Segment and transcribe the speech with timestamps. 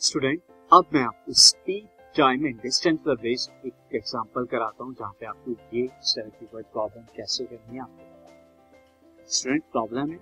[0.00, 1.86] Student अब मैं आपको स्पीड
[2.16, 6.14] टाइम एंड डिस्टेंस पर बेस्ड एक एग्जांपल कराता हूँ, जहाँ पे आपको ये इस
[6.54, 10.18] वर्ड प्रॉब्लम कैसे करनी है आपको स्टूडेंट प्रॉब्लम है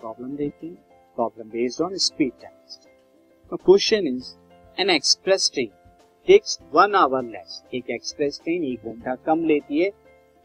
[0.00, 0.74] प्रॉब्लम देखते हैं।
[1.16, 4.34] Problem based on speed time question is
[4.78, 5.70] an express train
[6.28, 9.90] takes one hour less एक एक्सप्रेस ट्रेन एक घंटा कम लेती है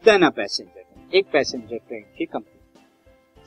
[0.04, 2.84] देन अ पैसेंजर ट्रेन एक पैसेंजर ट्रेन की कंपनी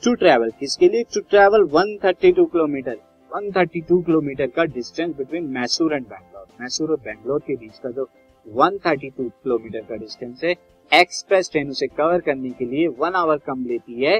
[0.02, 1.02] टू ट्रैवल किसके लिए?
[1.04, 7.40] टू ट्रैवल 132 किलोमीटर 132 किलोमीटर का distance between Mysore and Bangalore Mysore और बैंगलोर
[7.46, 8.08] के बीच का जो
[8.46, 10.54] 132 किलोमीटर का डिस्टेंस है
[10.92, 14.18] एक्सप्रेस ट्रेन उसे कवर करने के लिए वन आवर कम लेती है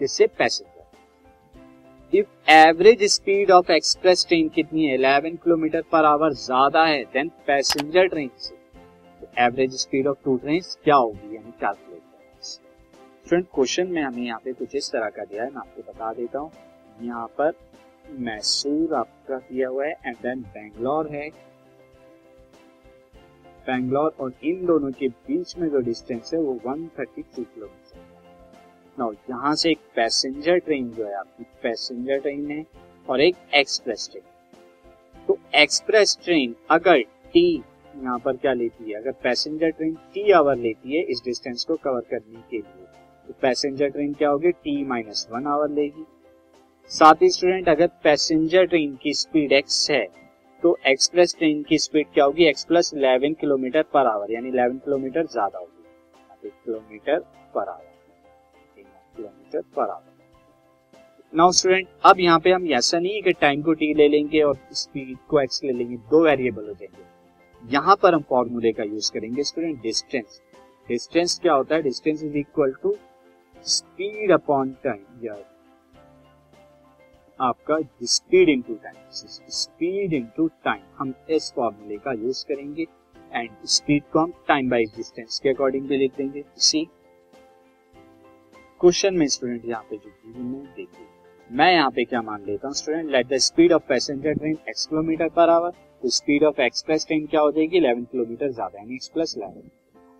[0.00, 0.72] जिससे passenger
[2.12, 4.98] if average speed of express train कितनी है?
[4.98, 8.54] 11 किलोमीटर पर आवर ज़्यादा है देन पैसेंजर ट्रेन से।
[9.44, 11.34] Average speed of two train क्या होगी?
[11.36, 15.58] यानी कैलकुलेट स्टूडेंट क्वेश्चन में हमें यहाँ पे कुछ इस तरह का दिया है, मैं
[15.58, 16.50] आपको बता देता हूँ।
[17.00, 17.52] यहाँ पर
[18.04, 21.28] मैसूर आपका दिया हुआ है एंड देन बेंगलोर है।
[23.66, 28.02] बेंगलोर और इन दोनों के बीच में जो डिस्टेंस है, वो 132 किलोमीटर
[28.98, 32.64] नाउ यहाँ से एक पैसेंजर ट्रेन जो है, आपकी पैसेंजर ट्रेन है,
[33.06, 34.22] और एक एक्सप्रेस ट्रेन
[35.28, 37.00] तो एक्सप्रेस ट्रेन अगर
[37.32, 38.96] टी यहाँ पर क्या लेती है?
[38.96, 42.86] अगर पैसेंजर ट्रेन टी आवर लेती है, इस डिस्टेंस को कवर करने के लिए
[43.26, 44.50] तो पैसेंजर ट्रेन क्या होगी?
[44.52, 46.04] टी माइनस वन आवर लेगी।
[46.90, 50.04] साथ ही स्टूडेंट अगर पैसेंजर ट्रेन की स्पीड एक्स है
[50.62, 52.44] तो एक्सप्रेस ट्रेन की स्पीड क्या होगी?
[52.44, 57.18] X plus eleven kilometre per hour यानी इलेवन किलोमीटर ज़्यादा होगी। Kilometre
[57.54, 58.82] per hour
[59.16, 60.12] kilometre per hour
[61.32, 64.42] now student अब यहाँ पे हम ऐसा नहीं है कि टाइम को टी ले लेंगे
[64.42, 68.84] और स्पीड को एक्स ले लेंगे, दो वेरिएबल हो जाएँगे। यहाँ पर हम फॉर्मूले का
[68.84, 70.40] यूज़ करेंगे स्टूडेंट डिस्टेंस
[70.88, 71.82] डिस्टेंस क्या होता है?
[71.82, 72.96] Distance is equal to
[73.66, 75.34] speed upon time या
[77.38, 82.86] आपका speed into time speed into time हम इस फॉर्मूले का यूज़ करेंगे
[83.32, 86.84] एंड स्पीड को हम टाइम बाई डिस्टेंस के अकॉर्डिंग भी लिख देंगे। सी
[88.80, 90.10] क्वेश्चन में स्टूडेंट यहाँ पे जो
[90.76, 91.06] देखिए
[91.50, 94.86] मैं यहाँ पे क्या मान लेता हूँ student let the speed of passenger train x
[94.86, 95.70] kilometre per hour
[96.02, 97.80] तो स्पीड ऑफ़ एक्सप्रेस ट्रेन क्या हो जाएगी?
[97.80, 99.70] 11 किलोमीटर ज़्यादा, यानी एक्स प्लस इलेवन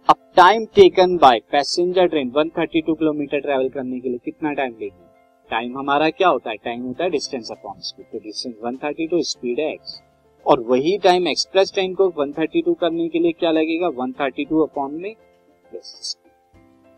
[0.08, 5.02] अब time taken by passenger train 132 kilometre travel करने के लिए कितना टाइम लेगी?
[5.50, 6.56] टाइम हमारा क्या होता है?
[6.56, 10.00] टाइम होता है डिस्टेंस अपॉन स्पीड तो डिस्टेंस 132 स्पीड है एक्स
[10.46, 13.88] और वही टाइम एक्सप्रेस ट्रेन को 132 करने के लिए क्या लगेगा?
[13.98, 15.14] 132 अपॉन में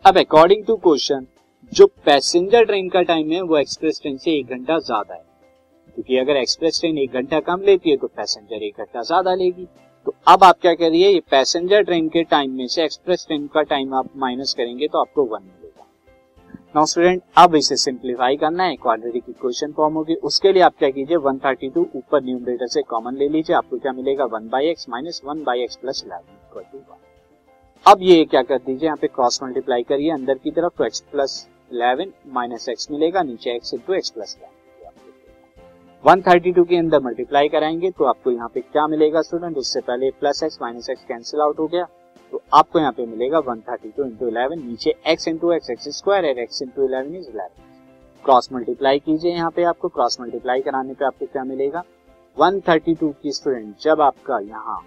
[0.05, 1.25] अब अकॉर्डिंग टू क्वेश्चन
[1.71, 5.25] जो पैसेंजर ट्रेन का टाइम है, वो एक्सप्रेस ट्रेन से एक घंटा ज़्यादा है।
[5.95, 9.65] क्योंकि अगर एक्सप्रेस ट्रेन एक घंटा कम लेती है तो पैसेंजर एक घंटा ज़्यादा लेगी।
[10.05, 13.61] तो अब आप क्या करिए ये पैसेंजर ट्रेन के टाइम में से एक्सप्रेस ट्रेन का
[13.65, 15.49] टाइम आप माइनस करेंगे तो आपको वन
[16.75, 20.89] नाउ स्टूडेंट, अब इसे सिंप्लीफाई करना है। क्वाड्रेटिक इक्वेशन फॉर्म होगी। उसके लिए आप क्या
[20.89, 25.21] कीजिए 132 ऊपर न्यूमरेटर से कॉमन ले लीजिए। आपको क्या मिलेगा, one by x minus
[25.25, 26.97] one by x plus eleven to one.
[27.85, 30.99] अब ये क्या कर दीजिए, यहाँ पे क्रॉस मल्टीप्लाई करिए। अंदर की तरफ़ तो x
[31.11, 34.55] plus eleven minus x मिलेगा, नीचे x into x plus eleven
[36.03, 40.43] 132 के अंदर मल्टीप्लाई कराएँगे तो आपको यहाँ पे क्या मिलेगा स्टूडेंट, उससे पहले plus
[40.43, 41.87] x minus x cancel out हो गया।
[42.31, 45.87] तो आपको यहाँ पे मिलेगा 132 थर्टी टू इंटू इलेवन नीचे x into x x
[45.97, 47.63] square है x into eleven is eleven
[48.25, 51.83] cross multiply कीजिए यहाँ पे आपको क्रॉस मल्टीप्लाई कराने पे आपको क्या मिलेगा?
[52.37, 54.79] 132 की स्टूडेंट जब आपका यहाँ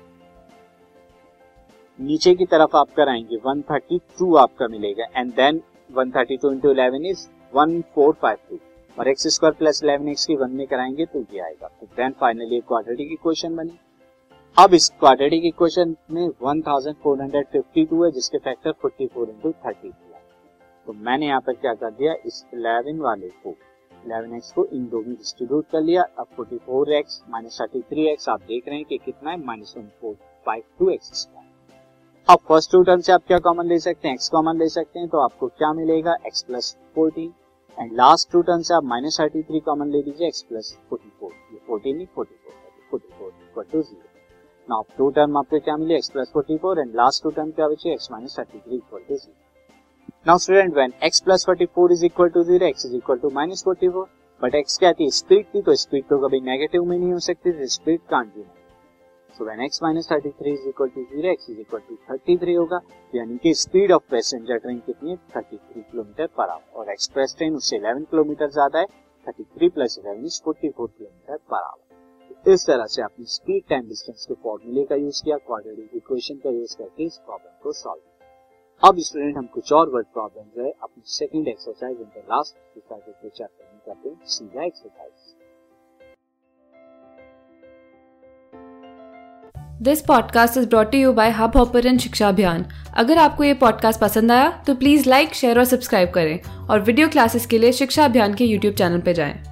[1.99, 7.07] नीचे की तरफ़ आप कराएँगे 132 आपका मिलेगा and then 132 thirty two into eleven
[7.07, 8.59] is one four five two.
[8.99, 12.15] और x square plus eleven x की वन में कराएँगे तो ये आएगा। तो देन
[12.21, 13.79] फाइनली क्वाड्रेटिक इक्वेशन बनी।
[14.57, 19.91] अब इस क्वाड्रेटिक इक्वेशन में 1452 है, जिसके फैक्टर 44 इंटू थर्टी
[20.87, 22.13] तो मैंने यहाँ पर क्या कर दिया?
[22.27, 23.55] इस 11 वाले को
[24.05, 28.69] 11x को इन दो में डिस्ट्रीब्यूट कर लिया। अब 44x माइनस थर्टी एक्स आप देख
[28.69, 29.45] रहे हैं कि कितना है?
[29.45, 30.15] Minus one four
[30.47, 31.27] five two x
[32.29, 34.17] अब फ़र्स्ट टू टर्म से आप क्या कॉमन ले सकते हैं?
[34.17, 36.17] X कॉमन ले सकते हैं तो आपको क्या मिलेगा?
[36.29, 37.33] X plus fourteen
[37.79, 41.11] and last two term से आप माइनस थर्टी थ्री कॉमन ले लीजिए एक्स प्लस फोर्टी
[41.21, 42.55] फोर ये फोर्टीन नहीं forty four
[42.91, 44.10] forty four equal to zero
[44.71, 45.95] now two term आपको क्या मिले?
[45.97, 47.93] X plus forty four and last two term क्या बचे?
[47.93, 52.05] X minus thirty three equal to zero now student when x plus forty four is
[52.07, 54.07] equal to zero x is equal to minus forty four
[54.41, 55.11] but x क्या थी?
[55.11, 58.45] Speed थी तो speed तो कभी negative में नहीं हो सकती थी speed can't be
[59.39, 62.37] so when x minus thirty three is equal to zero x is equal to thirty
[62.45, 62.81] three होगा।
[63.15, 65.17] यानी कि स्पीड ऑफ़ पैसेंजर ट्रेन कितनी है?
[65.37, 68.87] Thirty three kilometre per hour और एक्सप्रेस ट्रेन उससे इलेवन किलोमीटर ज़्यादा है
[69.27, 71.90] thirty three plus eleven is forty four kilometre per hour
[72.45, 76.51] इस तरह से आपने स्पीड टाइम डिस्टेंस के फॉर्मूले का यूज़ किया क्वाड्रेटिक इक्वेशन का
[76.51, 80.65] यूज़ करके इस प्रॉब्लम को सॉल्व किया। अब स्टूडेंट हम कुछ और वर्ड प्रॉब्लम जो
[80.65, 85.13] है, अपनी सेकंड एक्सरसाइज इन लास्ट एक्सरसाइज के चैप्टर में करते हैं सीधा exercise
[89.83, 92.67] this podcast is brought you by Hubhopper शिक्षा अभियान
[92.97, 97.09] अगर आपको ये पॉडकास्ट पसंद आया तो प्लीज़ लाइक शेयर और सब्सक्राइब करें। और वीडियो
[97.09, 99.50] क्लासेस के लिए शिक्षा अभियान के यूट्यूब चैनल पर जाएँ।